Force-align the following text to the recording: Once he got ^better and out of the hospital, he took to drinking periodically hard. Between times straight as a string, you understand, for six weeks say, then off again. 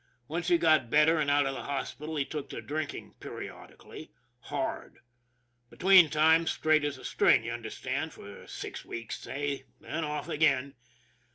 Once 0.27 0.47
he 0.47 0.57
got 0.57 0.89
^better 0.89 1.21
and 1.21 1.29
out 1.29 1.45
of 1.45 1.53
the 1.53 1.61
hospital, 1.61 2.15
he 2.15 2.25
took 2.25 2.49
to 2.49 2.59
drinking 2.59 3.13
periodically 3.19 4.11
hard. 4.39 4.97
Between 5.69 6.09
times 6.09 6.49
straight 6.49 6.83
as 6.83 6.97
a 6.97 7.05
string, 7.05 7.43
you 7.43 7.51
understand, 7.51 8.11
for 8.11 8.47
six 8.47 8.83
weeks 8.83 9.19
say, 9.19 9.67
then 9.79 10.03
off 10.03 10.27
again. 10.27 10.73